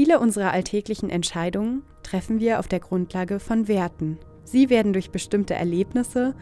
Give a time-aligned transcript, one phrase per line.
[0.00, 4.16] Viele unserer alltäglichen Entscheidungen treffen wir auf der Grundlage von Werten.
[4.44, 6.36] Sie werden durch bestimmte Erlebnisse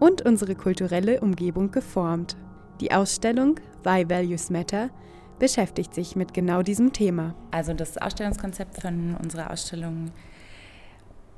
[0.00, 2.38] und unsere kulturelle Umgebung geformt.
[2.80, 4.88] Die Ausstellung Why Values Matter
[5.38, 7.34] beschäftigt sich mit genau diesem Thema.
[7.50, 10.10] Also das Ausstellungskonzept von unserer Ausstellung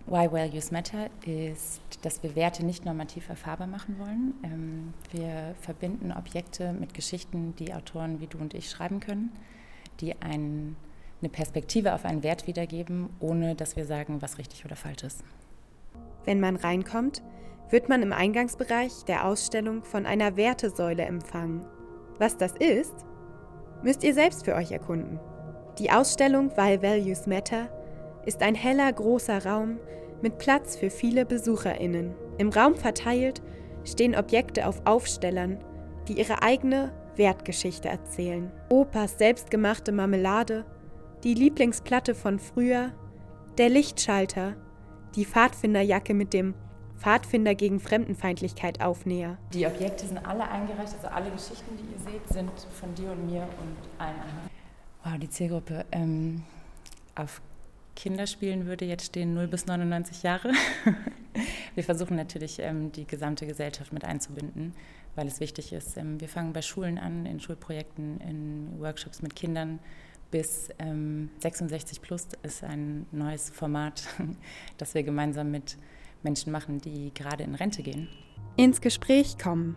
[0.06, 4.34] Why Values Matter ist, dass wir Werte nicht normativ erfahrbar machen wollen.
[4.44, 9.32] Ähm, wir verbinden Objekte mit Geschichten, die Autoren wie du und ich schreiben können,
[9.98, 10.76] die einen,
[11.24, 15.24] eine Perspektive auf einen Wert wiedergeben, ohne dass wir sagen, was richtig oder falsch ist.
[16.26, 17.22] Wenn man reinkommt,
[17.70, 21.64] wird man im Eingangsbereich der Ausstellung von einer Wertesäule empfangen.
[22.18, 22.94] Was das ist,
[23.82, 25.18] müsst ihr selbst für euch erkunden.
[25.78, 27.68] Die Ausstellung Why Values Matter
[28.26, 29.78] ist ein heller, großer Raum
[30.20, 32.14] mit Platz für viele BesucherInnen.
[32.36, 33.40] Im Raum verteilt
[33.84, 35.58] stehen Objekte auf Aufstellern,
[36.06, 38.52] die ihre eigene Wertgeschichte erzählen.
[38.68, 40.66] Opas selbstgemachte Marmelade,
[41.24, 42.92] die Lieblingsplatte von früher,
[43.56, 44.56] der Lichtschalter,
[45.16, 46.54] die Pfadfinderjacke mit dem
[46.98, 49.38] Pfadfinder gegen Fremdenfeindlichkeit Aufnäher.
[49.52, 53.26] Die Objekte sind alle eingereicht, also alle Geschichten, die ihr seht, sind von dir und
[53.26, 54.50] mir und allen anderen.
[55.02, 55.86] Wow, die Zielgruppe.
[55.92, 56.42] Ähm,
[57.14, 57.40] auf
[57.96, 60.52] Kinderspielen würde jetzt stehen 0 bis 99 Jahre.
[61.74, 64.74] wir versuchen natürlich, ähm, die gesamte Gesellschaft mit einzubinden,
[65.14, 65.96] weil es wichtig ist.
[65.96, 69.78] Ähm, wir fangen bei Schulen an, in Schulprojekten, in Workshops mit Kindern.
[70.34, 74.02] Bis ähm, 66 plus ist ein neues Format,
[74.78, 75.78] das wir gemeinsam mit
[76.24, 78.08] Menschen machen, die gerade in Rente gehen.
[78.56, 79.76] Ins Gespräch kommen.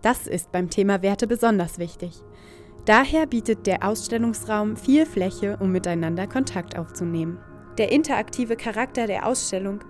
[0.00, 2.12] Das ist beim Thema Werte besonders wichtig.
[2.84, 7.40] Daher bietet der Ausstellungsraum viel Fläche, um miteinander Kontakt aufzunehmen.
[7.76, 9.80] Der interaktive Charakter der Ausstellung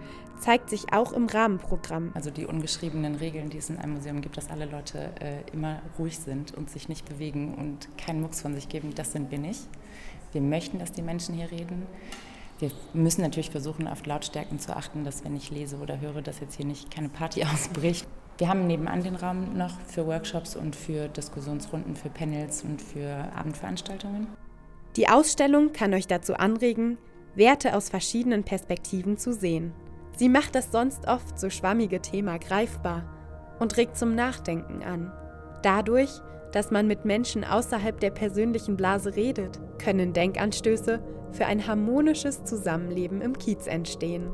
[0.40, 2.10] zeigt sich auch im Rahmenprogramm.
[2.14, 5.80] Also die ungeschriebenen Regeln, die es in einem Museum gibt, dass alle Leute äh, immer
[5.98, 9.38] ruhig sind und sich nicht bewegen und keinen Mucks von sich geben, das sind wir
[9.38, 9.68] nicht.
[10.32, 11.86] Wir möchten, dass die Menschen hier reden.
[12.58, 16.40] Wir müssen natürlich versuchen, auf Lautstärken zu achten, dass wenn ich lese oder höre, dass
[16.40, 18.06] jetzt hier nicht keine Party ausbricht.
[18.38, 23.28] Wir haben nebenan den Raum noch für Workshops und für Diskussionsrunden, für Panels und für
[23.36, 24.26] Abendveranstaltungen.
[24.96, 26.98] Die Ausstellung kann euch dazu anregen,
[27.34, 29.72] Werte aus verschiedenen Perspektiven zu sehen.
[30.16, 33.04] Sie macht das sonst oft so schwammige Thema greifbar
[33.58, 35.12] und regt zum Nachdenken an.
[35.62, 36.10] Dadurch,
[36.52, 41.00] dass man mit Menschen außerhalb der persönlichen Blase redet, können Denkanstöße
[41.32, 44.32] für ein harmonisches Zusammenleben im Kiez entstehen.